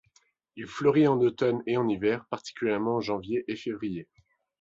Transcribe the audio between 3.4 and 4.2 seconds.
et février.